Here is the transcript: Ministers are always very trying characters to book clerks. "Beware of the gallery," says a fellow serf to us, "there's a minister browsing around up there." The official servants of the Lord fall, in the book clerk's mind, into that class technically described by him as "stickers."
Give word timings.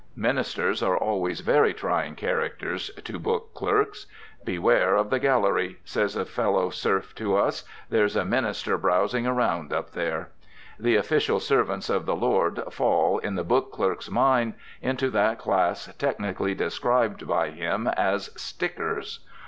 Ministers 0.15 0.81
are 0.81 0.97
always 0.97 1.41
very 1.41 1.75
trying 1.75 2.15
characters 2.15 2.89
to 3.05 3.19
book 3.19 3.53
clerks. 3.53 4.07
"Beware 4.43 4.95
of 4.95 5.11
the 5.11 5.19
gallery," 5.19 5.77
says 5.85 6.15
a 6.15 6.25
fellow 6.25 6.71
serf 6.71 7.13
to 7.17 7.35
us, 7.37 7.65
"there's 7.87 8.15
a 8.15 8.25
minister 8.25 8.79
browsing 8.79 9.27
around 9.27 9.71
up 9.71 9.91
there." 9.91 10.29
The 10.79 10.95
official 10.95 11.39
servants 11.39 11.87
of 11.87 12.07
the 12.07 12.15
Lord 12.15 12.63
fall, 12.73 13.19
in 13.19 13.35
the 13.35 13.43
book 13.43 13.71
clerk's 13.71 14.09
mind, 14.09 14.55
into 14.81 15.11
that 15.11 15.37
class 15.37 15.87
technically 15.99 16.55
described 16.55 17.27
by 17.27 17.51
him 17.51 17.87
as 17.89 18.31
"stickers." 18.35 19.19